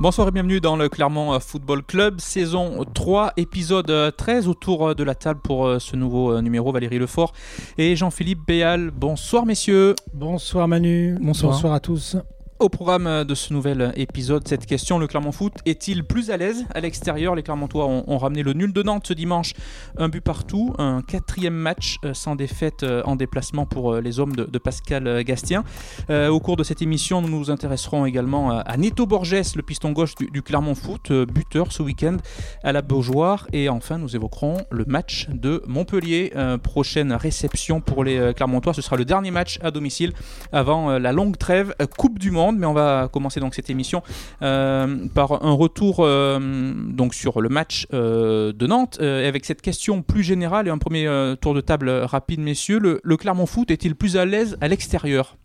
[0.00, 5.16] Bonsoir et bienvenue dans le Clermont Football Club, saison 3, épisode 13 autour de la
[5.16, 6.70] table pour ce nouveau numéro.
[6.70, 7.32] Valérie Lefort
[7.78, 8.92] et Jean-Philippe Béal.
[8.92, 9.96] Bonsoir messieurs.
[10.14, 11.16] Bonsoir Manu.
[11.20, 11.52] Bonsoir.
[11.52, 12.16] Bonsoir à tous.
[12.60, 16.64] Au programme de ce nouvel épisode, cette question, le Clermont Foot est-il plus à l'aise
[16.74, 17.36] à l'extérieur?
[17.36, 19.52] Les Clermontois ont, ramené le nul de Nantes ce dimanche,
[19.96, 24.18] un but partout, un quatrième match euh, sans défaite euh, en déplacement pour euh, les
[24.18, 25.62] hommes de, Pascal Gastien.
[26.10, 30.16] au cours de cette émission, nous nous intéresserons également à Neto Borges, le piston gauche
[30.16, 32.16] du, Clermont Foot, buteur ce week-end
[32.64, 33.46] à la Beaujoire.
[33.52, 36.32] Et enfin, nous évoquerons le match de Montpellier,
[36.64, 38.74] prochaine réception pour les Clermontois.
[38.74, 40.12] Ce sera le dernier match à domicile
[40.50, 44.02] avant la longue trêve Coupe du Monde mais on va commencer donc cette émission
[44.42, 50.02] euh, par un retour euh, donc sur le match euh, de Nantes, avec cette question
[50.02, 51.08] plus générale et un premier
[51.40, 52.78] tour de table rapide, messieurs.
[52.78, 55.36] Le, Clermont Foot est-il plus à l'aise à l'extérieur?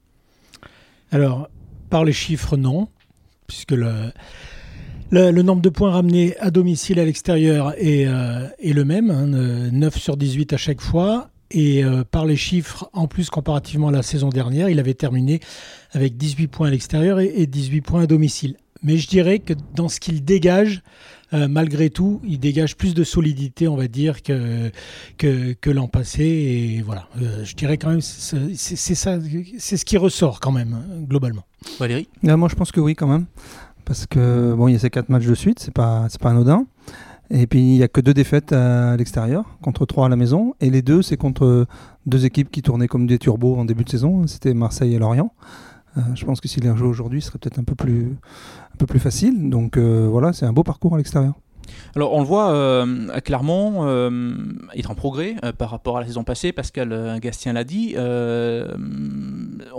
[1.12, 1.50] Alors,
[1.90, 2.88] par les chiffres, non,
[3.48, 4.12] puisque le,
[5.12, 10.54] nombre de points ramenés à domicile à l'extérieur est, le même, 9 hein, sur 18
[10.54, 11.30] à chaque fois.
[11.54, 15.40] Et euh, par les chiffres, en plus comparativement à la saison dernière, il avait terminé
[15.92, 18.58] avec 18 points à l'extérieur et, 18 points à domicile.
[18.82, 20.82] Mais je dirais que dans ce qu'il dégage,
[21.32, 24.72] euh, malgré tout, il dégage plus de solidité, on va dire, que,
[25.18, 26.24] que, l'an passé.
[26.24, 29.20] Et voilà, euh, je dirais quand même, c'est ça,
[29.60, 31.44] c'est ce qui ressort quand même, globalement.
[31.80, 32.10] Valérie?
[32.24, 33.26] Moi, je pense que oui, quand même.
[33.86, 36.66] Parce que, bon, il y a ces quatre matchs de suite, c'est pas, pas anodin.
[37.36, 40.54] Et puis il n'y a que deux défaites à l'extérieur, contre trois à la maison.
[40.62, 41.66] Et les deux, c'est contre
[42.06, 44.28] deux équipes qui tournaient comme des turbos en début de saison.
[44.28, 45.34] C'était Marseille et Lorient.
[45.98, 48.16] Euh, je pense que s'il les rejoué aujourd'hui, ce serait peut-être un peu plus,
[48.74, 49.50] un peu plus facile.
[49.50, 51.34] Donc euh, voilà, c'est un beau parcours à l'extérieur.
[51.96, 54.34] Alors on le voit euh, clairement, euh,
[54.76, 57.96] il est en progrès euh, par rapport à la saison passée, Pascal Gastien l'a dit,
[57.98, 58.02] on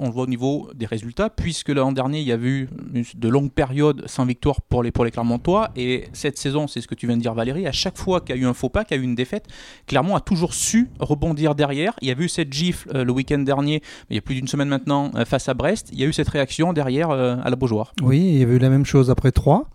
[0.07, 2.69] le voit au niveau des résultats, puisque l'an dernier il y a eu
[3.15, 6.89] de longues périodes sans victoire pour les, pour les Clermontois, et cette saison, c'est ce
[6.89, 8.69] que tu viens de dire Valérie, à chaque fois qu'il y a eu un faux
[8.69, 9.47] pas, qu'il y a eu une défaite,
[9.87, 11.95] Clermont a toujours su rebondir derrière.
[12.01, 14.69] Il y a eu cette gifle le week-end dernier, il y a plus d'une semaine
[14.69, 17.93] maintenant, face à Brest, il y a eu cette réaction derrière à la Beaujoire.
[18.03, 19.69] Oui, il y avait eu la même chose après 3.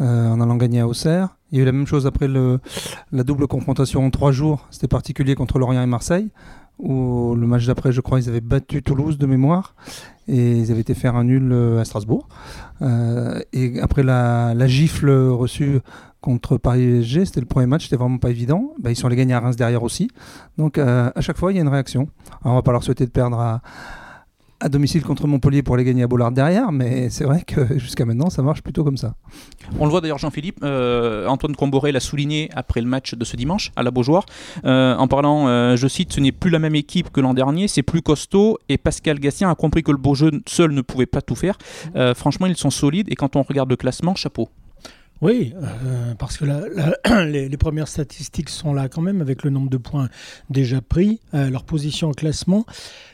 [0.00, 1.36] En allant gagner à Auxerre.
[1.52, 4.66] Il y a eu la même chose après la double confrontation en trois jours.
[4.70, 6.30] C'était particulier contre Lorient et Marseille,
[6.78, 9.74] où le match d'après, je crois, ils avaient battu Toulouse de mémoire
[10.28, 12.28] et ils avaient été faire un nul euh, à Strasbourg.
[12.82, 15.80] Euh, et après la, gifle reçue
[16.20, 18.72] contre Paris-SG, c'était le premier match, c'était vraiment pas évident.
[18.78, 20.08] Bah, ils sont allés gagner à Reims derrière aussi.
[20.56, 22.08] Donc euh, à chaque fois, il y a une réaction.
[22.44, 23.60] On va pas leur souhaiter de perdre à,
[24.60, 28.04] à domicile contre Montpellier pour les gagner à Bollard derrière, mais c'est vrai que jusqu'à
[28.04, 29.14] maintenant, ça marche plutôt comme ça.
[29.78, 33.36] On le voit d'ailleurs, Jean-Philippe, euh, Antoine Comboré l'a souligné après le match de ce
[33.36, 34.26] dimanche à la Beaujoire,
[34.64, 37.68] euh, en parlant, euh, je cite, ce n'est plus la même équipe que l'an dernier,
[37.68, 41.06] c'est plus costaud, et Pascal Gastien a compris que le beau jeu seul ne pouvait
[41.06, 41.56] pas tout faire.
[42.14, 44.48] franchement, ils sont solides, et quand on regarde le classement, chapeau.
[45.22, 45.52] Oui,
[46.18, 46.44] parce que
[47.24, 50.08] les, les, premières statistiques sont là quand même, avec le nombre de points
[50.48, 52.64] déjà pris, leur position au classement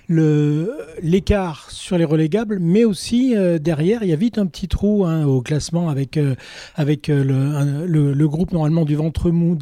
[0.09, 5.05] l'écart sur les relégables, mais aussi euh, derrière, il y a vite un petit trou
[5.05, 6.37] hein, au classement avec, euh,
[6.77, 9.56] avec euh, le, le, groupe normalement du ventre mou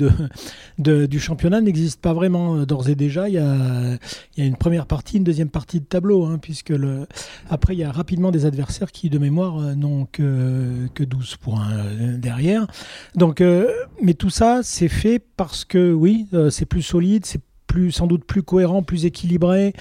[0.78, 3.28] de, du championnat n'existe pas vraiment d'ores et déjà.
[3.28, 3.96] Il y, a,
[4.36, 6.72] il y a une première partie, une deuxième partie de tableau, hein, puisque
[7.48, 11.68] après il y a rapidement des adversaires qui de mémoire n'ont que, que 12 points
[12.18, 12.66] derrière.
[13.14, 13.42] Donc,
[14.02, 17.40] mais tout ça, c'est fait parce que oui, c'est plus solide, c'est
[17.90, 19.72] sans doute plus cohérent, plus équilibré.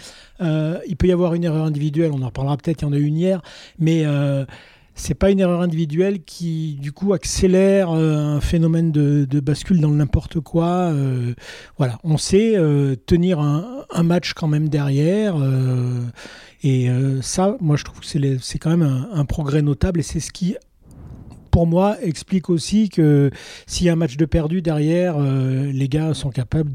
[0.42, 2.94] Euh, il peut y avoir une erreur individuelle, on en reparlera peut-être, il y en
[2.94, 3.42] a eu une hier,
[3.80, 4.46] mais euh,
[4.96, 9.90] c'est pas une erreur individuelle qui du coup accélère euh, un phénomène de, bascule dans
[9.90, 10.92] n'importe quoi.
[10.92, 11.34] Euh,
[11.78, 12.56] voilà, on sait
[13.06, 15.36] tenir un, match quand même derrière.
[16.64, 16.90] et
[17.22, 20.56] ça, moi je trouve que c'est quand même un progrès notable et c'est ce qui
[21.54, 23.30] pour moi, explique aussi que
[23.68, 26.72] s'il y a un match de perdu derrière, euh, les gars sont capables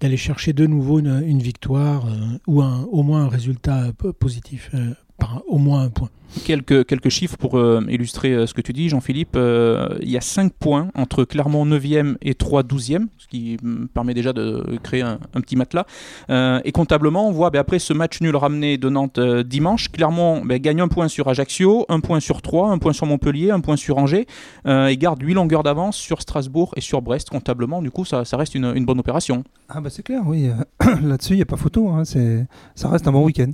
[0.00, 3.90] d'aller chercher de nouveau une, victoire euh, ou un, au moins un résultat
[4.20, 6.10] positif, euh, par au moins un point.
[6.44, 9.36] Quelques, quelques chiffres pour euh, illustrer euh, ce que tu dis, Jean-Philippe.
[9.36, 13.86] Euh, il y a 5 points entre Clermont 9e et 3 12e, ce qui me
[13.86, 15.84] permet déjà de créer un, petit matelas.
[16.30, 20.58] et comptablement, on voit ben, après ce match nul ramené de Nantes dimanche, Clermont ben,
[20.58, 23.76] gagne un point sur Ajaccio, un point sur 3, un point sur Montpellier, un point
[23.76, 24.26] sur Angers,
[24.66, 27.30] et garde 8 longueurs d'avance sur Strasbourg et sur Brest.
[27.30, 29.44] Comptablement, du coup, ça, ça reste une, une, bonne opération.
[29.68, 30.48] Ah bah c'est clair, oui.
[31.02, 31.90] Là-dessus, il n'y a pas photo.
[31.90, 32.04] Hein.
[32.04, 33.52] Ça reste un bon week-end.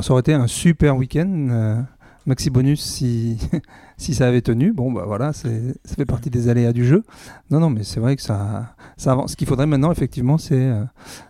[0.00, 1.84] ça aurait été un super week-end
[2.26, 3.38] maxi bonus si,
[3.96, 4.72] si ça avait tenu.
[4.72, 5.48] Bon, bah voilà, ça
[5.86, 7.04] fait partie des aléas du jeu.
[7.50, 9.32] Non, non, mais c'est vrai que ça, ça avance.
[9.32, 10.84] Ce qu'il faudrait maintenant, effectivement, c'est euh,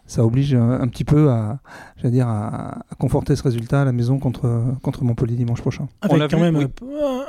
[0.06, 1.60] ça oblige un, petit peu à,
[2.04, 5.88] dire, à, conforter ce résultat à la maison contre, contre Montpellier dimanche prochain.
[6.02, 6.68] Avec quand même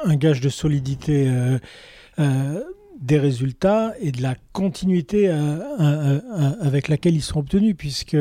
[0.06, 1.28] un, gage de solidité.
[1.28, 1.60] Euh,
[2.20, 2.62] euh,
[3.02, 5.30] des résultats et de la continuité
[6.62, 8.16] avec laquelle ils sont obtenus, puisque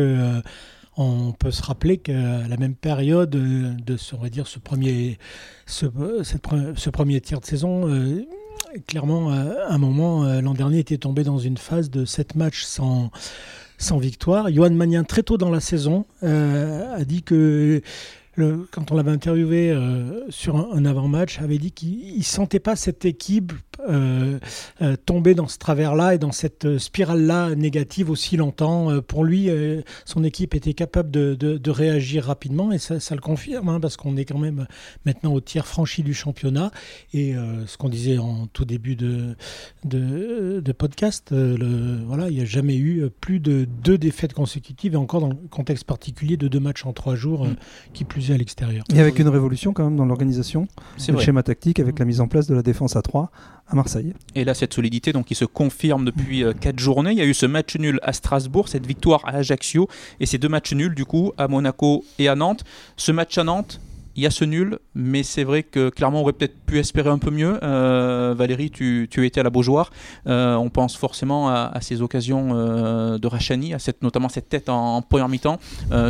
[0.96, 5.18] on peut se rappeler qu'à la même période de, ce, premier,
[7.20, 8.24] tiers de saison, euh,
[8.86, 12.62] clairement, à un moment, euh, l'an dernier était tombé dans une phase de 7 matchs
[12.64, 13.10] sans,
[13.78, 14.50] sans victoire.
[14.50, 17.82] Johan Magnin, très tôt dans la saison, euh, a dit que
[18.36, 23.04] quand on l'avait interviewé euh, sur un, avant-match, avait dit qu'il ne sentait pas cette
[23.04, 23.52] équipe
[23.88, 24.38] euh,
[24.82, 29.00] euh, tomber dans ce travers-là et dans cette spirale-là négative aussi longtemps.
[29.02, 29.48] pour lui,
[30.04, 34.24] son équipe était capable de, réagir rapidement et ça, le confirme, hein, parce qu'on est
[34.24, 34.66] quand même
[35.04, 36.70] maintenant au tiers franchi du championnat.
[37.12, 37.34] Et
[37.66, 39.36] ce qu'on disait en tout début de,
[40.72, 45.28] podcast, voilà, il n'y a jamais eu plus de deux défaites consécutives, et encore dans
[45.28, 47.46] le contexte particulier de deux matchs en trois jours,
[47.92, 48.84] qui plus à l'extérieur.
[48.94, 50.66] Et avec une révolution quand même dans l'organisation,
[51.08, 53.30] le schéma tactique, avec la mise en place de la défense à 3
[53.66, 54.14] à Marseille.
[54.34, 57.12] Et là, cette solidité donc, qui se confirme depuis 4 euh, journées.
[57.12, 59.88] Il y a eu ce match nul à Strasbourg, cette victoire à Ajaccio,
[60.20, 62.64] et ces deux matchs nuls du coup à Monaco et à Nantes.
[62.96, 63.80] Ce match à Nantes,
[64.16, 67.10] il y a ce nul, mais c'est vrai que clairement on aurait peut-être pu espérer
[67.10, 67.58] un peu mieux.
[67.62, 69.90] Euh, Valérie, tu, tu, étais à la Beaujoire.
[70.28, 74.68] Euh, on pense forcément à, ces occasions euh, de Rachani, à cette, notamment cette tête
[74.68, 75.58] en, première mi-temps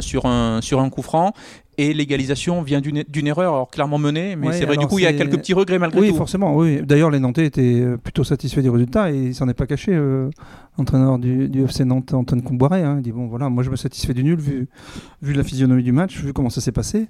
[0.00, 1.32] sur, un, sur un coup franc.
[1.76, 5.06] Et l'égalisation vient d'une erreur, alors clairement menée, mais c'est vrai, du coup, il y
[5.06, 6.06] a quelques petits regrets malgré tout.
[6.06, 6.80] Oui, forcément, oui.
[6.82, 9.98] D'ailleurs, les Nantais étaient plutôt satisfaits du résultat et il s'en est pas caché,
[10.78, 12.82] l'entraîneur du, du, FC Nantes, Antoine Comboiré.
[12.82, 12.96] Hein.
[12.98, 14.68] Il dit Bon, voilà, moi je me satisfais du nul vu,
[15.22, 17.08] vu la physionomie du match, vu comment ça s'est passé.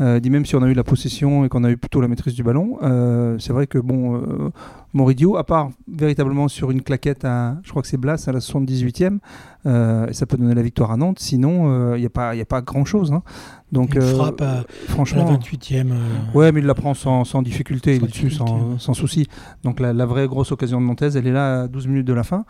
[0.00, 2.08] Euh, dit même si on a eu la possession et qu'on a eu plutôt la
[2.08, 4.50] maîtrise du ballon, euh, c'est vrai que bon, euh,
[4.92, 8.40] Moridio, à part véritablement sur une claquette à, je crois que c'est Blas à la
[8.40, 9.18] 78e,
[9.64, 11.18] et ça peut donner la victoire à Nantes.
[11.18, 13.12] Sinon, il n'y a pas, il a pas grand chose.
[13.12, 13.22] Hein.
[13.72, 15.92] Donc, une frappe à, franchement, la 28e.
[16.34, 19.26] Ouais, mais il la prend sans, sans difficulté, il est dessus sans, sans, souci.
[19.64, 22.12] Donc la, la, vraie grosse occasion de Nantes, elle est là à 12 minutes de
[22.12, 22.44] la fin.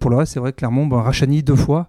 [0.00, 1.88] pour le reste, c'est vrai que Clermont, ben, Rachani deux fois.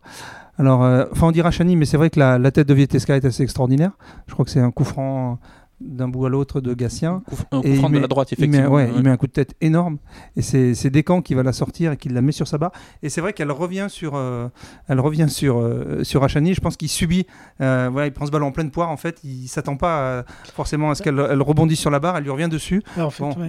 [0.62, 3.16] Alors, euh, enfin, on dit Rachani, mais c'est vrai que la, la, tête de Vieteska
[3.16, 3.94] est assez extraordinaire.
[4.28, 5.40] Je crois que c'est un coup franc
[5.84, 7.24] d'un bout à l'autre de Gatien.
[7.52, 8.80] Un coup franc de la droite, effectivement.
[8.80, 9.98] Il met, il met, un coup de tête énorme.
[10.36, 12.72] Et c'est Descamps qui va la sortir et qui la met sur sa barre.
[13.04, 14.48] Et c'est vrai qu'elle revient sur, euh,
[14.88, 16.54] elle revient sur, euh, sur Achani.
[16.54, 17.26] Je pense qu'il subit.
[17.62, 18.90] Euh, voilà, il prend ce ballon en pleine poire.
[18.90, 20.24] En fait, il s'attend pas
[20.54, 22.18] forcément à ce qu'elle elle rebondisse sur la barre.
[22.18, 22.84] Elle lui revient dessus.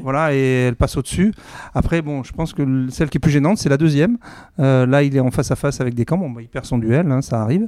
[0.02, 1.32] Voilà, et elle passe au-dessus.
[1.74, 4.18] Après, bon, je pense que celle qui est plus gênante, c'est la deuxième.
[4.58, 6.18] là, il est en face à face avec Descamps.
[6.18, 7.66] Bon, bah, il perd son duel, hein, ça arrive.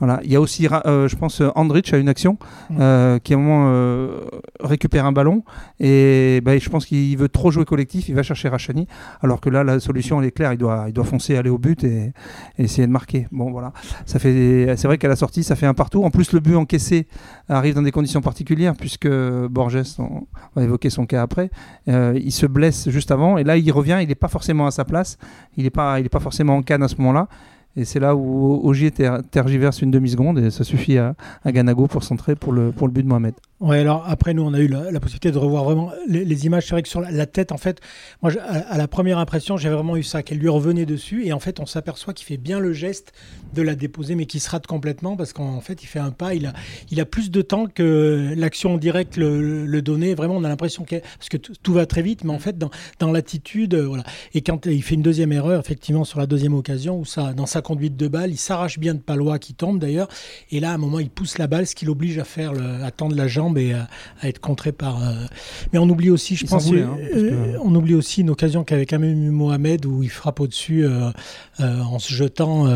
[0.00, 0.20] Voilà.
[0.24, 2.38] Il y a aussi, je pense, Andrich a une action
[2.70, 3.18] mm.
[3.22, 3.70] qui est un moment
[4.00, 4.20] euh,
[4.60, 5.42] récupère un ballon
[5.78, 8.86] et bah, je pense qu'il veut trop jouer collectif, il va chercher Rachani,
[9.22, 11.58] alors que là la solution elle est claire, il doit, il doit foncer, aller au
[11.58, 12.12] but et,
[12.58, 13.26] essayer de marquer.
[13.32, 13.72] Bon voilà,
[14.06, 16.04] ça fait, c'est vrai qu'à la sortie ça fait un partout.
[16.04, 17.06] En plus le but encaissé
[17.48, 21.50] arrive dans des conditions particulières puisque Borges, on va évoquer son cas après,
[21.88, 24.70] euh, il se blesse juste avant et là il revient, il n'est pas forcément à
[24.70, 25.18] sa place,
[25.56, 27.28] il n'est pas, il est pas forcément en canne à ce moment-là.
[27.76, 31.14] Et c'est là où Ogier tergiverse une demi-seconde et ça suffit à,
[31.44, 33.34] à Ganago pour centrer pour le, pour le but de Mohamed.
[33.60, 36.64] Ouais, alors après, nous, on a eu la, possibilité de revoir vraiment les, images.
[36.64, 37.78] C'est vrai que sur la, tête, en fait,
[38.22, 41.26] moi, à, la première impression, j'ai vraiment eu ça, qu'elle lui revenait dessus.
[41.26, 43.12] Et en fait, on s'aperçoit qu'il fait bien le geste
[43.52, 46.32] de la déposer, mais qu'il se rate complètement parce qu'en fait, il fait un pas.
[46.32, 46.54] Il a,
[46.90, 50.14] il a plus de temps que l'action directe le, le donnait.
[50.14, 50.96] Vraiment, on a l'impression que.
[51.30, 54.02] Que tout va très vite, mais en fait, dans, dans l'attitude, euh, voilà.
[54.34, 57.46] Et quand il fait une deuxième erreur, effectivement, sur la deuxième occasion, où ça, dans
[57.46, 60.08] sa conduite de balle, il s'arrache bien de Palois qui tombe d'ailleurs.
[60.50, 62.82] Et là, à un moment, il pousse la balle, ce qui l'oblige à faire le,
[62.84, 63.88] à tendre la jambe et à,
[64.22, 65.02] être contré par.
[65.02, 65.26] Euh,
[65.72, 69.30] mais on oublie aussi, je pense, hein, euh, on oublie aussi une occasion qu'avec Amém
[69.30, 71.10] Mohamed où il frappe au-dessus euh,
[71.58, 72.66] en se jetant,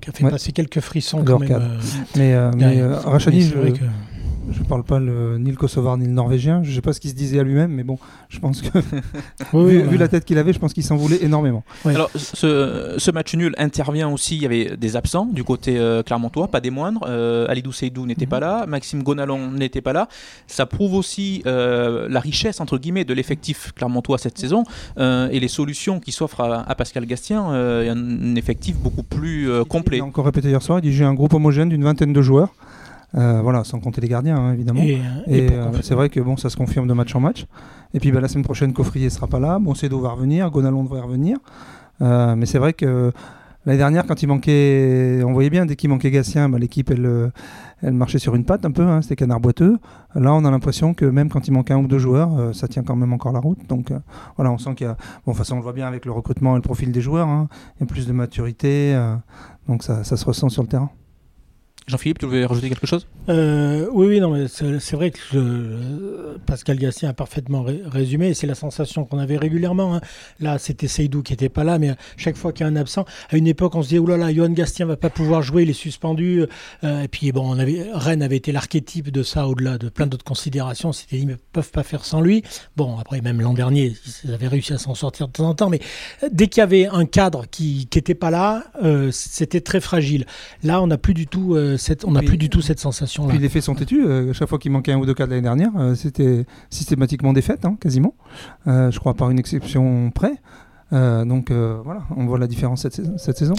[0.00, 1.78] qui a fait passer quelques frissons quand même.
[2.16, 3.84] mais, mais Rachani, je, que
[4.50, 6.62] je parle pas le, ni le kosovar ni le norvégien.
[6.62, 8.78] Je sais pas ce qu'il se disait à lui-même, mais bon, je pense que
[9.54, 11.64] vu, la tête qu'il avait, je pense qu'il s'en voulait énormément.
[11.84, 14.36] Alors, ce, match nul intervient aussi.
[14.36, 17.04] Il y avait des absents du côté euh, clermontois, pas des moindres.
[17.08, 18.30] Euh, Alidou Seydou n'était mhm.
[18.30, 20.08] pas là, Maxime Gonalon n'était pas là.
[20.46, 24.64] Ça prouve aussi euh, la richesse entre guillemets de l'effectif clermontois cette saison
[24.98, 27.44] et les solutions qui s'offrent à, Pascal Gastien.
[27.50, 29.98] un effectif beaucoup plus complet.
[29.98, 30.78] Il a encore répété hier soir.
[30.78, 32.52] Il dit j'ai un groupe homogène d'une vingtaine de joueurs.
[33.16, 34.82] Euh, voilà, sans compter les gardiens, hein, évidemment.
[34.82, 37.46] Et, euh, c'est vrai que bon, ça se confirme de match en match.
[37.92, 39.58] Et puis bah, la semaine prochaine, Coffrier sera pas là.
[39.58, 41.38] Bon, Cedo va revenir, Gonalon devrait revenir.
[42.02, 43.12] Euh, mais c'est vrai que
[43.66, 47.30] L'année dernière, quand il manquait, on voyait bien, dès qu'il manquait Gatien, bah, l'équipe, elle,
[47.82, 49.78] elle marchait sur une patte un peu, hein, c'était canard boiteux.
[50.14, 52.82] Là, on a l'impression que même quand il manque un ou deux joueurs, ça tient
[52.82, 53.58] quand même encore la route.
[53.68, 53.92] Donc
[54.36, 54.94] voilà, on sent qu'il y a.
[55.26, 57.02] Bon, de toute façon, on le voit bien avec le recrutement et le profil des
[57.02, 57.28] joueurs.
[57.28, 57.48] Hein.
[57.76, 58.98] Il y a plus de maturité,
[59.68, 60.90] donc ça, ça se ressent sur le terrain.
[61.90, 63.06] Jean-Philippe, tu voulais rajouter quelque chose?
[63.28, 68.34] Euh, Oui, oui, non, mais c'est vrai que Pascal Gassien a parfaitement résumé.
[68.34, 69.96] C'est la sensation qu'on avait régulièrement.
[69.96, 70.00] Hein.
[70.38, 73.04] Là, c'était Seydou qui n'était pas là, mais chaque fois qu'il y a un absent,
[73.30, 75.64] à une époque, on se disait oh là là, Johan Gastien va pas pouvoir jouer,
[75.64, 76.44] il est suspendu.
[76.84, 80.06] Euh, et puis bon, on avait, Rennes avait été l'archétype de ça, au-delà de plein
[80.06, 80.92] d'autres considérations.
[80.92, 82.42] C'était ils ne peuvent pas faire sans lui.
[82.76, 83.94] Bon, après, même l'an dernier,
[84.24, 85.80] ils avaient réussi à s'en sortir de temps en temps, mais
[86.30, 90.24] dès qu'il y avait un cadre qui n'était pas là, euh, c'était très fragile.
[90.62, 91.56] Là, on n'a plus du tout
[92.04, 93.30] on n'a plus du tout cette sensation-là.
[93.30, 94.04] Puis les faits sont têtus.
[94.04, 97.32] Euh, chaque fois qu'il manquait un ou deux cas de l'année dernière, euh, c'était systématiquement
[97.32, 98.14] défaite, hein, quasiment.
[98.66, 100.34] Euh, je crois par une exception près.
[100.92, 103.54] donc voilà, on voit la différence cette saison.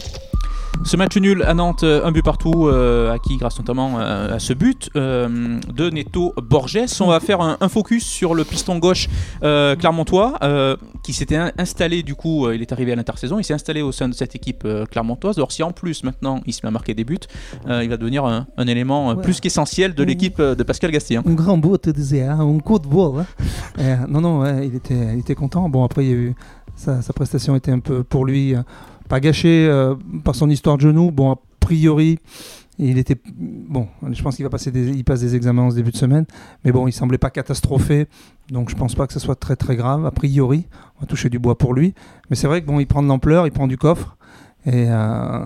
[0.84, 4.90] Ce match nul à Nantes, un but partout, euh, acquis grâce notamment à ce but
[4.96, 7.00] de Neto Borges.
[7.00, 9.08] On va faire un, focus sur le piston gauche
[9.42, 10.40] clermontois
[11.04, 14.10] qui s'était installé, du coup, il est arrivé à l'intersaison, il s'est installé au sein
[14.10, 15.38] de cette équipe clermontoise.
[15.38, 17.20] Alors, si en plus maintenant il se met à marquer des buts,
[17.68, 21.24] il va devenir un, élément plus qu'essentiel de l'équipe de Pascal Gastien.
[21.26, 23.26] Un grand bout, tu disais, hein, un coup de bois.
[23.78, 24.06] Hein.
[24.10, 25.70] non, non, il, était, il était content.
[25.70, 26.36] Bon, après, il y a eu,
[26.76, 28.56] sa, sa prestation était un peu pour lui
[29.12, 31.12] pas gâché euh, par son histoire de genou.
[31.12, 32.18] Bon, a priori,
[32.80, 33.90] il était bon.
[34.10, 34.72] Je pense qu'il va passer
[35.04, 36.26] passe des examens en ce début de semaine,
[36.64, 38.08] mais bon, il semblait pas catastrophé,
[38.50, 40.06] donc je pense pas que ce soit très très grave.
[40.06, 40.66] A priori,
[40.96, 41.94] on va toucher du bois pour lui,
[42.30, 44.16] mais c'est vrai que bon, il prend de l'ampleur, il prend du coffre.
[44.66, 45.46] Et euh,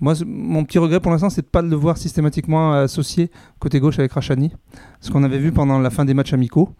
[0.00, 3.30] moi, mon petit regret pour l'instant, c'est de ne pas le voir systématiquement associé
[3.60, 4.52] côté gauche avec Rachani.
[5.00, 6.70] Ce qu'on avait vu pendant la fin des matchs amicaux,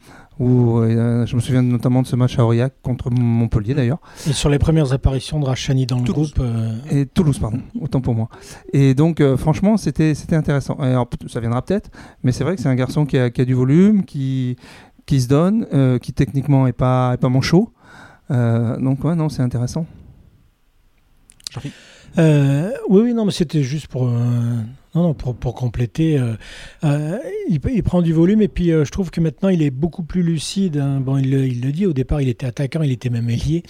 [0.40, 4.00] où euh, je me souviens notamment de ce match à Aurillac contre Montpellier d'ailleurs.
[4.28, 6.40] Et sur les premières apparitions de Rachani dans le groupe.
[6.40, 8.28] Euh, Et Toulouse, pardon, autant pour moi.
[8.72, 10.78] Et donc, franchement, c'était intéressant.
[11.28, 11.90] ça viendra peut-être,
[12.24, 14.56] mais c'est vrai que c'est un garçon qui a, qui a, du volume, qui,
[15.06, 15.66] qui se donne,
[16.00, 17.72] qui techniquement n'est pas, est pas manchot.
[18.28, 19.86] donc, ouais, non, c'est intéressant.
[22.18, 24.10] Euh, oui, oui, non, mais c'était juste pour, euh,
[24.94, 26.18] non, pour, pour compléter.
[26.84, 30.22] Euh, il, prend du volume et puis je trouve que maintenant il est beaucoup plus
[30.22, 30.78] lucide.
[30.78, 31.00] Hein.
[31.00, 33.62] Bon, il, il, le dit, au départ il était attaquant, il était même ailier,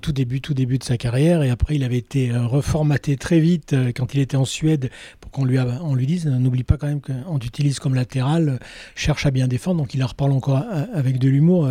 [0.00, 3.74] tout début, tout début de sa carrière et après il avait été reformaté très vite
[3.94, 4.90] quand il était en Suède
[5.36, 8.58] qu'on lui, on lui dise n'oublie pas quand même qu'on t'utilise comme latéral,
[8.94, 9.78] cherche à bien défendre.
[9.78, 10.62] Donc il en reparle encore
[10.94, 11.68] avec de l'humour.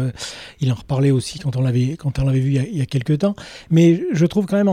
[0.61, 2.87] il en reparlait aussi quand on l'avait quand on l'avait vu il y, a, il
[2.87, 3.35] quelques temps.
[3.71, 4.69] Mais je trouve quand même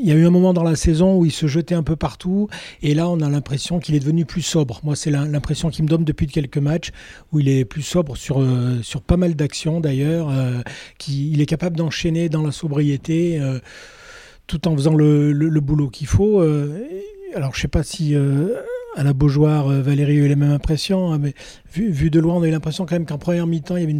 [0.00, 1.96] il y a eu un moment dans la saison où il se jetait un peu
[1.96, 2.48] partout
[2.82, 4.80] et là on a l'impression qu'il est devenu plus sobre.
[4.84, 6.90] Moi, c'est l'impression qu'il me donne depuis quelques matchs
[7.32, 10.60] où il est plus sobre sur, euh, sur pas mal d'actions d'ailleurs, euh,
[10.98, 13.58] qu'il est capable d'enchaîner dans la sobriété euh,
[14.46, 16.42] tout en faisant le, le boulot qu'il faut.
[17.34, 18.14] Alors, je sais pas si
[18.98, 21.34] à la Beaujoire, euh, Valérie a eu la même impression, hein, mais
[21.72, 23.96] vu, de loin, on a eu l'impression quand même qu'en première mi-temps, il y avait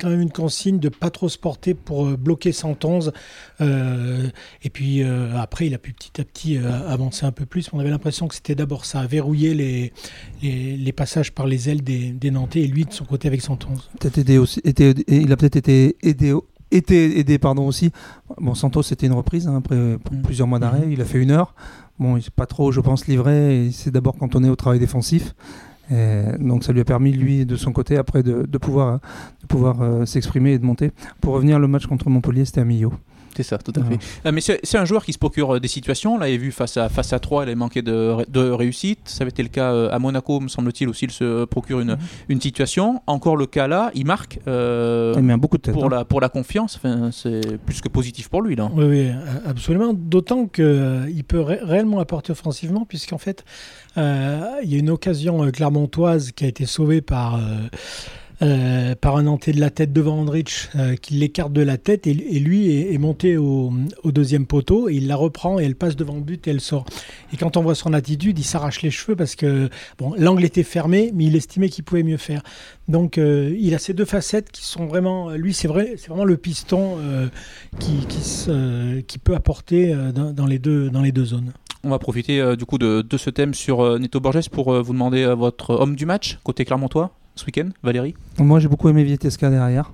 [0.00, 3.12] quand même une consigne de pas trop se porter pour euh, bloquer 111.
[3.60, 4.28] Euh,
[4.62, 7.68] et puis après, il a pu petit à petit avancer un peu plus.
[7.72, 9.92] On avait l'impression que c'était d'abord ça, verrouiller les,
[10.42, 13.90] les, passages par les ailes des, des, Nantais et lui de son côté avec 111.
[13.98, 16.34] Peut-être aidé aussi, il a peut-être été aidé
[16.70, 17.92] été aidé pardon aussi.
[18.38, 20.22] Bon, Santos c'était une reprise hein, après mm.
[20.22, 20.86] plusieurs mois d'arrêt.
[20.86, 20.92] Mm.
[20.92, 21.54] Il a fait une heure.
[21.98, 23.70] Bon, il s'est pas trop, je pense, livré.
[23.72, 25.34] C'est d'abord quand au travail défensif.
[25.90, 29.00] donc ça lui a permis, lui, de son côté, après, de, pouvoir,
[29.48, 30.92] pouvoir euh, s'exprimer et de monter.
[31.20, 32.92] Pour revenir, le match contre Montpellier, c'était à Millau.
[33.38, 33.98] C'est ça, tout à fait.
[34.26, 36.18] Euh, mais c'est un joueur qui se procure euh, des situations.
[36.18, 38.98] Là, il a vu face à, face à 3, il a manqué de, de réussite.
[39.04, 41.98] Ça avait été le cas à Monaco, me semble-t-il, aussi, il se procure une, mhm.
[42.30, 43.00] une situation.
[43.06, 44.40] Encore le cas là, il marque.
[44.44, 45.88] il met beaucoup de tête, pour, hein.
[45.88, 48.56] la, pour la confiance, enfin, c'est plus que positif pour lui.
[48.56, 48.68] Là.
[48.74, 49.10] Oui, oui
[49.46, 49.92] absolument.
[49.94, 53.44] D'autant qu'il peut réellement apporter offensivement, puisqu'en fait,
[53.98, 57.40] euh, il y a une occasion clermontoise qui a été sauvée par.
[58.40, 62.06] Euh, par un hanté de la tête devant Andrich euh, qui l'écarte de la tête
[62.06, 63.72] et, lui est, monté au,
[64.04, 66.86] deuxième poteau et il la reprend et elle passe devant le but et elle sort.
[67.32, 69.68] Et quand on voit son attitude, il s'arrache les cheveux parce que
[69.98, 72.42] bon, l'angle était fermé, mais il estimait qu'il pouvait mieux faire.
[72.86, 76.24] Donc euh, il a ces deux facettes qui sont vraiment, lui c'est vrai, c'est vraiment
[76.24, 76.96] le piston
[77.80, 78.06] qui,
[79.06, 81.52] qui, peut apporter dans, les deux, dans les deux zones.
[81.82, 85.70] On va profiter du coup de, ce thème sur Neto Borges pour vous demander votre
[85.70, 88.14] homme du match côté Clermontois ce week-end, Valérie?
[88.38, 89.92] Moi, j'ai beaucoup aimé Vietesca derrière.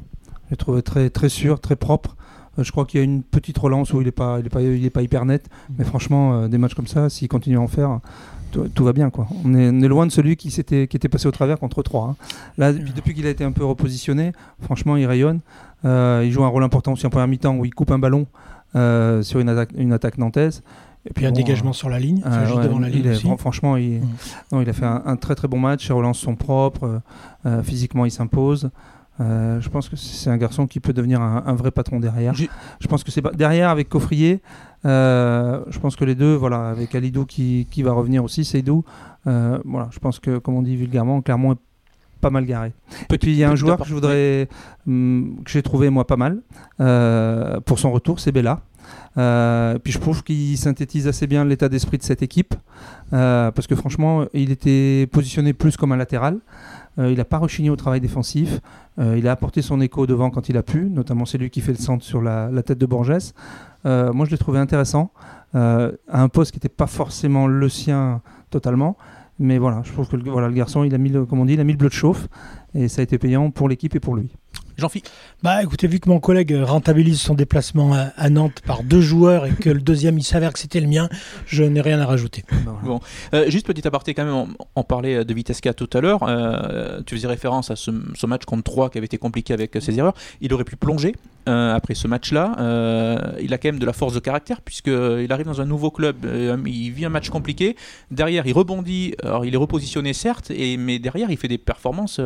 [0.51, 2.17] J'ai trouvé très, très sûr, très propre.
[2.59, 4.51] Euh, je crois qu'il y a une petite relance où il n'est pas, il est
[4.51, 5.49] pas, il est pas hyper net.
[5.79, 8.01] Mais franchement, euh, des matchs comme ça, s'il continue à en faire,
[8.53, 9.11] tout, va bien.
[9.11, 9.27] Quoi.
[9.45, 12.09] On, est, loin de celui qui, s'était, qui était passé au travers contre 3.
[12.09, 12.17] Hein.
[12.57, 15.41] Là, depuis, qu'il a été un peu repositionné, franchement, il rayonne.
[15.85, 18.27] Euh, il joue un rôle important aussi en première mi-temps où il coupe un ballon
[18.75, 20.63] sur une attaque, une attaque nantaise.
[21.07, 23.29] Et puis un dégagement sur la ligne, juste devant la ligne aussi.
[23.37, 24.09] franchement, il, mm.
[24.53, 25.89] non, il a fait un, très très bon match.
[25.89, 27.03] Les relances sont propres.
[27.63, 28.71] physiquement, il s'impose.
[29.21, 32.35] Euh, je pense que c'est un garçon qui peut devenir un, vrai patron derrière.
[32.35, 34.43] Je pense que c'est derrière avec Coffrier.
[34.85, 38.85] Euh, je pense que les deux, voilà, avec Alidou qui, qui va revenir aussi, Seydou.
[39.27, 41.59] Euh, voilà, je pense que, comme on dit vulgairement, Clermont est
[42.25, 42.73] pas mal garé.
[43.11, 44.49] Et puis il y a un joueur que je voudrais,
[44.87, 46.41] hum, que j'ai trouvé moi pas mal
[47.67, 48.61] pour son retour, c'est Bella.
[49.85, 52.55] puis je trouve qu'il synthétise assez bien l'état d'esprit de cette équipe,
[53.11, 56.41] parce que franchement, il était positionné plus comme un latéral.
[56.99, 58.61] Euh, il n'a pas rechigné au travail défensif.
[58.99, 61.61] Euh, il a apporté son écho devant quand il a pu, notamment c'est lui qui
[61.61, 63.33] fait le centre sur la, tête de Borges.
[63.87, 65.13] Euh, moi, je l'ai trouvé intéressant,
[65.55, 68.97] à un poste qui n'était pas forcément le sien totalement.
[69.39, 71.45] Mais voilà, je trouve que le, voilà, le garçon, il a mis le, comme on
[71.45, 72.29] dit, il a mis le bleu de chauffe
[72.75, 74.31] et ça a été payant pour l'équipe et pour lui.
[74.77, 75.09] Jean-Philippe
[75.43, 79.53] Bah écoutez, vu que mon collègue rentabilise son déplacement à, Nantes par deux joueurs et
[79.53, 81.09] que le deuxième il s'avère que c'était le mien,
[81.47, 82.45] je n'ai rien à rajouter.
[82.83, 83.01] Bon,
[83.33, 87.15] euh, juste petit aparté quand même, on, parlait de Vitesca tout à l'heure, euh, tu
[87.15, 87.91] faisais référence à ce,
[88.27, 91.15] match contre 3 qui avait été compliqué avec ses erreurs, il aurait pu plonger
[91.49, 92.57] euh, après ce match-là.
[93.41, 96.27] il a quand même de la force de caractère puisqu'il arrive dans un nouveau club,
[96.67, 97.77] il vit un match compliqué,
[98.11, 102.21] derrière il rebondit, alors il est repositionné certes, et, mais derrière il fait des performances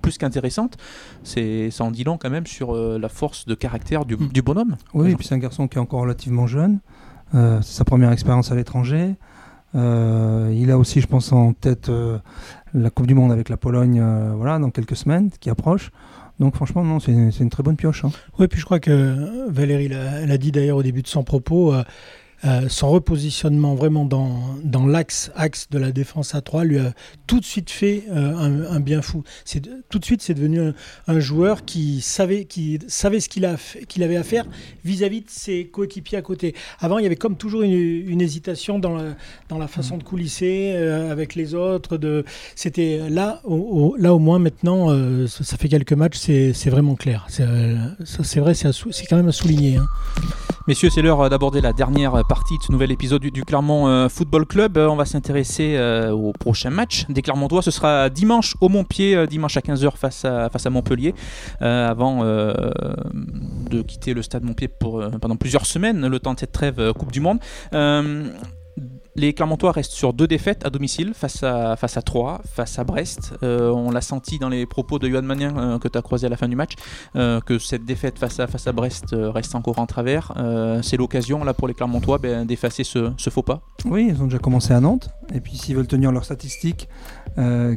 [0.00, 0.76] plus qu'intéressantes.
[1.24, 4.28] C'est ça en dit long quand même sur euh, la force de caractère du, mm.
[4.44, 4.76] bonhomme.
[4.94, 6.80] Oui, et puis c'est un garçon qui est encore relativement jeune.
[7.34, 9.14] Euh, c'est sa première expérience à l'étranger.
[9.74, 11.90] Euh, il a aussi, je pense, en tête
[12.72, 14.02] la Coupe du Monde avec la Pologne
[14.36, 15.90] voilà, dans quelques semaines qui approche.
[16.38, 18.04] Donc franchement, non, c'est une, très bonne pioche.
[18.04, 18.10] Hein.
[18.38, 21.74] Oui, puis je crois que Valérie l'a dit d'ailleurs au début de son propos.
[22.44, 26.92] Euh, son repositionnement vraiment dans, dans l'axe axe de la défense à 3 lui a
[27.26, 29.24] tout de suite fait euh, un, bien fou.
[29.44, 30.60] C'est, tout de suite, c'est devenu
[31.06, 33.56] un, joueur qui savait, qui savait ce qu'il, a
[33.88, 34.44] qu'il avait à faire
[34.84, 36.54] vis-à-vis de ses coéquipiers à côté.
[36.78, 39.14] Avant, il y avait comme toujours une, hésitation dans la,
[39.48, 41.96] dans la façon de coulisser euh, avec les autres.
[41.96, 42.24] De,
[42.54, 44.88] c'était là, au, là au moins maintenant,
[45.26, 47.26] ça, fait quelques matchs, c'est, vraiment clair.
[47.28, 47.46] C'est,
[48.04, 49.76] ça, vrai, c'est, c'est quand même à souligner.
[49.76, 49.86] Hein.
[50.68, 54.46] Messieurs, c'est l'heure d'aborder la dernière partie de ce nouvel épisode du, Clermont euh, Football
[54.46, 54.76] Club.
[54.76, 57.62] Euh, on va s'intéresser euh, au prochain match des Clermontois.
[57.62, 61.14] Ce sera dimanche au Montpied, dimanche à 15h face à, face à Montpellier,
[61.60, 66.92] avant de quitter le stade Montpied pour, pendant plusieurs semaines, le temps de cette trêve
[66.94, 67.38] Coupe du Monde.
[69.18, 72.84] Les Clermontois restent sur deux défaites à domicile face à, face à 3, face à
[72.84, 73.32] Brest.
[73.42, 76.26] Euh, on l'a senti dans les propos de Johan Magnin euh, que tu as croisé
[76.26, 76.72] à la fin du match,
[77.16, 80.34] euh, que cette défaite face à, face à Brest reste encore en travers.
[80.82, 83.62] c'est l'occasion là pour les Clermontois ben, d'effacer ce, ce, faux pas.
[83.86, 85.08] Oui, ils ont déjà commencé à Nantes.
[85.32, 86.86] Et puis s'ils veulent tenir leurs statistiques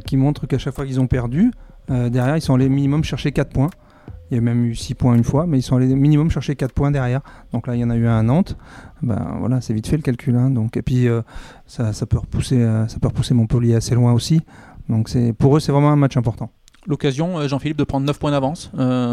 [0.04, 1.52] qui montrent qu'à chaque fois qu'ils ont perdu,
[1.88, 3.70] derrière ils sont allés minimum chercher 4 points.
[4.30, 6.54] Il y a même eu 6 points une fois, mais ils sont allés minimum chercher
[6.54, 7.20] 4 points derrière.
[7.52, 8.56] Donc là, il y en a eu un à Nantes.
[9.02, 10.36] Ben voilà, c'est vite fait le calcul.
[10.36, 10.50] Hein.
[10.50, 11.22] Donc, et puis, euh,
[11.66, 14.40] ça, peut repousser, euh, ça peut repousser Montpellier assez loin aussi.
[14.88, 16.50] Donc c'est, pour eux, c'est vraiment un match important
[16.86, 18.70] l'occasion, euh, Jean-Philippe, de prendre 9 points d'avance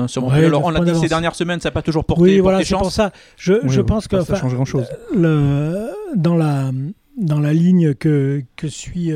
[0.07, 0.45] sur Montpellier.
[0.45, 2.75] Alors, on l'a dit ces dernières semaines, ça n'a pas toujours porté, oui, voilà, c'est
[2.75, 3.11] pour ça.
[3.35, 4.85] Je, je pense que ça change grand-chose.
[5.13, 6.71] Le, dans, la,
[7.17, 9.11] dans la ligne que, que suit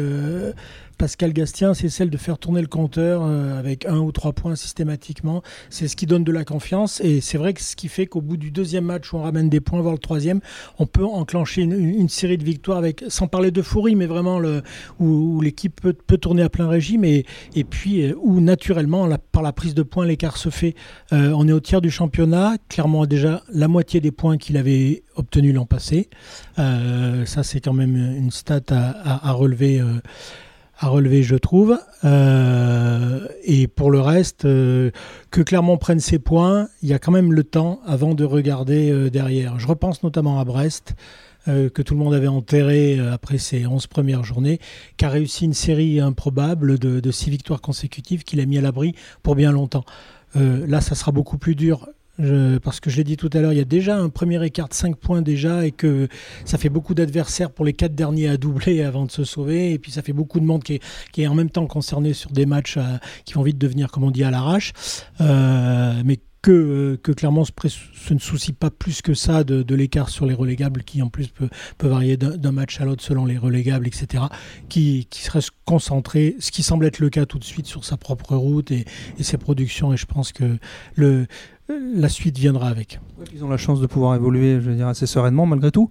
[1.01, 4.55] Pascal Gastien, c'est celle de faire tourner le compteur euh, avec un ou trois points
[4.55, 5.41] systématiquement.
[5.71, 8.21] C'est ce qui donne de la confiance et c'est vrai que ce qui fait qu'au
[8.21, 10.41] bout du deuxième match où on ramène des points, voire le troisième,
[10.77, 14.39] on peut enclencher une, série de victoires avec, sans parler d'euphorie, mais vraiment
[14.99, 19.53] où, l'équipe peut, tourner à plein régime et, et puis euh, où naturellement, par la
[19.53, 20.75] prise de points, l'écart se fait.
[21.13, 25.01] Euh, on est au tiers du championnat, clairement déjà la moitié des points qu'il avait
[25.15, 26.11] obtenus l'an passé.
[26.57, 29.81] ça, c'est quand même une stat à, relever
[30.77, 31.77] à relever, je trouve.
[32.03, 34.91] Euh, et pour le reste, euh,
[35.29, 38.91] que Clermont prenne ses points, il y a quand même le temps avant de regarder
[38.91, 39.59] euh, derrière.
[39.59, 40.95] Je repense notamment à Brest.
[41.47, 44.59] que tout le monde avait enterré après ses 11 premières journées,
[44.97, 48.61] qui a réussi une série improbable de, de six victoires consécutives qu'il a mis à
[48.61, 49.83] l'abri pour bien longtemps.
[50.35, 51.89] là, ça sera beaucoup plus dur
[52.63, 54.69] parce que je l'ai dit tout à l'heure, il y a déjà un premier écart
[54.69, 56.07] de 5 points déjà et que
[56.45, 59.73] ça fait beaucoup d'adversaires pour les 4 derniers à doubler avant de se sauver.
[59.73, 60.79] Et puis ça fait beaucoup de monde qui
[61.17, 64.11] est, en même temps concerné sur des matchs euh, qui vont vite devenir, comme on
[64.11, 64.73] dit, à l'arrache.
[65.21, 67.51] Euh, mais que, que clairement se,
[68.13, 71.49] ne soucie pas plus que ça de, l'écart sur les relégables qui en plus peut,
[71.81, 74.23] varier d'un match à l'autre selon les relégables, etc.
[74.69, 77.97] Qui, qui serait concentré, ce qui semble être le cas tout de suite sur sa
[77.97, 78.85] propre route et,
[79.19, 79.93] et ses productions.
[79.93, 80.57] Et je pense que
[80.95, 81.27] le,
[81.95, 82.99] la suite viendra avec.
[83.33, 85.89] Ils ont la chance de pouvoir évoluer, je veux dire, assez sereinement malgré tout.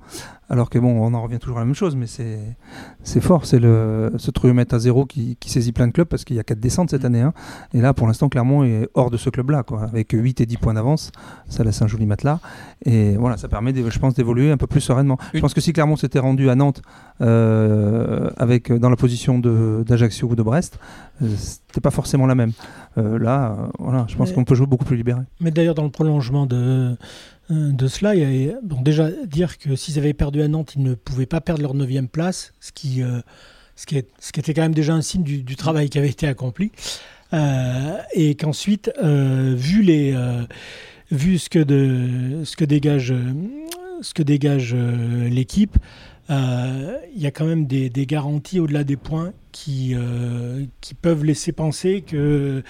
[0.48, 3.46] Alors que bon, on en revient toujours à la même chose, mais c'est fort.
[3.46, 6.40] C'est le ce triomètre à zéro qui, qui, saisit plein de clubs parce qu'il y
[6.40, 7.06] a 4 descentes cette mm.
[7.06, 7.20] année.
[7.20, 7.32] Hein.
[7.72, 9.84] Et là, pour l'instant, Clermont est hors de ce club-là, quoi.
[9.84, 11.12] Avec 8 et 10 points d'avance,
[11.48, 12.40] ça laisse un joli matelas.
[12.84, 15.18] Et voilà, ça permet, je pense, d'évoluer un peu plus sereinement.
[15.32, 16.82] Je pense que si Clermont s'était rendu à Nantes
[17.20, 20.80] euh, avec dans la position d'Ajaccio ou de Brest,
[21.22, 22.52] euh, c'était pas forcément la même.
[22.98, 25.20] Euh, là, voilà, je pense qu'on peut jouer beaucoup plus libéré.
[25.40, 26.96] Mais d'ailleurs, dans le prolongement de
[27.50, 28.14] euh, de cela.
[28.14, 31.62] Il bon, déjà, dire que s'ils avaient perdu à Nantes, ils ne pouvaient pas perdre
[31.62, 33.20] leur neuvième place, ce qui, euh,
[33.76, 36.10] ce, qui est, ce qui était quand même déjà un signe du, travail qui avait
[36.10, 36.70] été accompli.
[37.32, 40.16] Euh, et qu'ensuite, vu, les,
[41.10, 43.14] vu ce que, de, ce que dégage,
[44.00, 45.76] ce que dégage l'équipe,
[46.28, 49.94] il y a quand même des, des garanties au-delà des points qui,
[50.80, 52.62] qui peuvent laisser penser que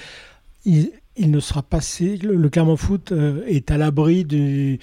[1.16, 1.80] il ne sera pas
[2.22, 4.78] le, le Clermont Foot euh, est à l'abri du,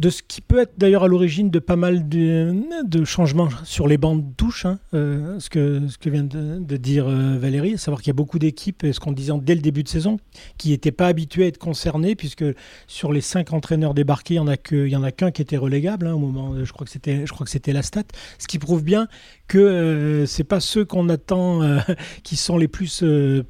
[0.00, 3.98] de ce qui peut être d'ailleurs à l'origine de pas mal de, changements sur les
[3.98, 7.76] bandes de touche, hein, euh, ce, que, ce que vient de, dire euh, Valérie, à
[7.76, 10.18] savoir qu'il y a beaucoup d'équipes, ce qu'on disait dès le début de saison,
[10.56, 12.44] qui n'étaient pas habituées à être concernées, puisque
[12.86, 16.18] sur les cinq entraîneurs débarqués, il n'y en a qu'un qui était relégable hein, au
[16.18, 18.04] moment, je crois que c'était, je crois que c'était la stat,
[18.38, 19.06] ce qui prouve bien
[19.48, 21.60] que euh, c'est pas ceux qu'on attend
[22.22, 23.04] qui sont les plus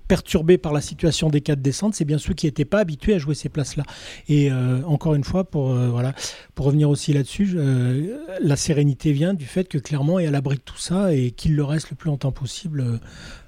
[0.09, 3.19] perturbés par la situation des quatre descentes, c'est bien ceux qui n'étaient pas habitués à
[3.19, 3.85] jouer ces places-là.
[4.29, 4.51] Et
[4.85, 6.15] encore une fois, pour voilà
[6.55, 10.57] pour revenir aussi là-dessus, euh, la sérénité vient du fait que Clermont est à l'abri
[10.57, 13.01] de tout ça et qu'il le reste le plus longtemps possible.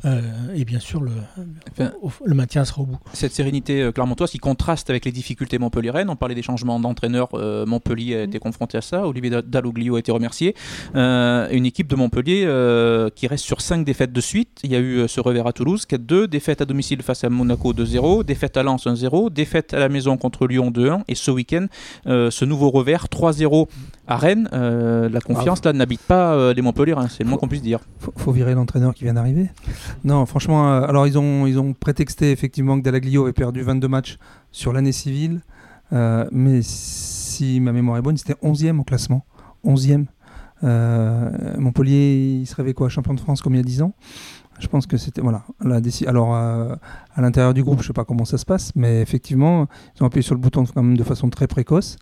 [0.05, 0.21] Euh,
[0.55, 1.13] et bien sûr, le,
[2.25, 2.99] le maintien sera au bout.
[3.13, 6.11] Cette sérénité euh, clermontoise qui contraste avec les difficultés montpelliéraines.
[6.11, 7.29] On parlait des changements d'entraîneur.
[7.67, 9.07] Montpellier a été confronté à ça.
[9.07, 10.55] Olivier Dalloglio a été remercié.
[10.95, 12.43] une équipe de Montpellier
[13.15, 14.61] qui reste sur 5 défaites de suite.
[14.65, 17.73] Il y a eu ce revers à Toulouse, 4-2, défaite à domicile face à Monaco
[17.73, 21.03] 2-0, défaite à Lens 1-0, défaite à la maison contre Lyon 2-1.
[21.09, 21.67] Et ce week-end,
[22.07, 23.69] ce nouveau revers 3-0
[24.07, 24.49] à Rennes.
[24.53, 25.69] Euh, la confiance ah.
[25.69, 27.81] là n'habite pas euh, les Montpellier, hein, c'est le moins qu'on puisse dire.
[27.99, 29.51] Faut, faut virer l'entraîneur qui vient d'arriver.
[30.05, 33.89] Non, franchement, euh, alors ils ont, ils ont prétexté effectivement que Dalaglio avait perdu 22
[33.89, 34.19] matchs
[34.51, 35.41] sur l'année civile,
[35.91, 39.25] mais si ma mémoire est bonne, c'était 11e au classement.
[39.65, 40.07] 11e.
[41.59, 43.95] Montpellier, il se rêvait quoi Champion de France comme il y a 10 ans?
[44.59, 48.25] Je pense que c'était voilà la alors à l'intérieur du groupe je sais pas comment
[48.25, 49.67] ça se passe mais effectivement
[49.97, 51.97] ils ont appuyé sur le bouton quand même de façon très précoce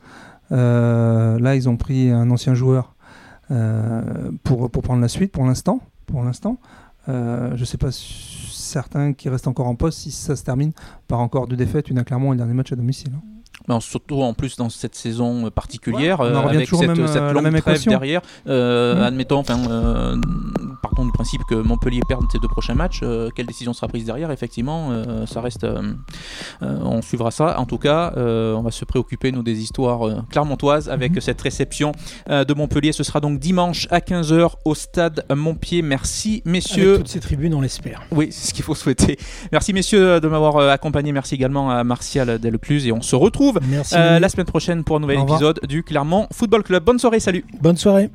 [0.50, 2.94] là, ils ont pris un ancien joueur
[3.50, 5.80] euh, pour, pour prendre la suite pour l'instant.
[6.06, 6.58] Pour l'instant,
[7.08, 10.72] euh, je ne sais pas certains qui restent encore en poste si ça se termine
[11.08, 13.12] par encore deux défaites, une à Clermont et le dernier match à domicile.
[13.68, 18.20] Hein surtout en plus dans cette saison particulière, avec cette, cette longue trêve derrière.
[18.46, 18.50] Mmh.
[18.50, 19.58] Admettons, enfin,
[21.00, 24.04] partons du principe que Montpellier perde ses deux prochains matchs, euh, quelle décision sera prise
[24.04, 24.30] derrière?
[24.30, 25.64] Effectivement, euh, ça reste.
[25.64, 25.92] Euh,
[26.60, 27.58] on suivra ça.
[27.58, 31.20] En tout cas, on va se préoccuper, nous, des histoires clermontoises avec mhm.
[31.20, 31.92] cette réception
[32.28, 32.92] de Montpellier.
[32.92, 35.82] Ce sera donc dimanche à 15h au stade Montpied.
[35.82, 36.90] Merci, messieurs.
[36.90, 38.02] Avec toutes ces tribunes, on l'espère.
[38.10, 39.18] Oui, c'est ce qu'il faut souhaiter.
[39.52, 41.12] Merci, messieurs, de m'avoir accompagné.
[41.12, 42.86] Merci également à Martial Delcluse.
[42.86, 43.60] Et on se retrouve
[43.92, 46.84] la semaine prochaine pour un nouvel épisode du Clermont Football Club.
[46.84, 47.44] Bonne soirée, salut.
[47.60, 48.10] Bonne soirée.